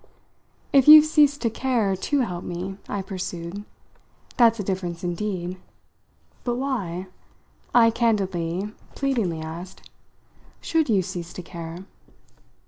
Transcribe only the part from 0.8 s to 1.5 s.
you've ceased